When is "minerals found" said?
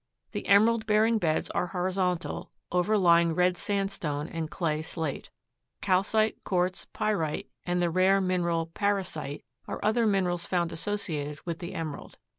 10.07-10.71